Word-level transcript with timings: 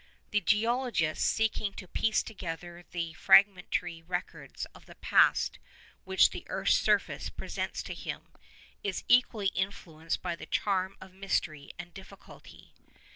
The 0.31 0.41
geologist, 0.41 1.23
seeking 1.23 1.73
to 1.73 1.87
piece 1.87 2.23
together 2.23 2.83
the 2.89 3.13
fragmentary 3.13 4.01
records 4.01 4.65
of 4.73 4.87
the 4.87 4.95
past 4.95 5.59
which 6.05 6.31
the 6.31 6.43
earth's 6.47 6.73
surface 6.73 7.29
presents 7.29 7.83
to 7.83 7.93
him, 7.93 8.29
is 8.83 9.03
equally 9.07 9.49
influenced 9.49 10.23
by 10.23 10.35
the 10.35 10.47
charm 10.47 10.97
of 11.01 11.13
mystery 11.13 11.69
and 11.77 11.93
difficulty. 11.93 12.73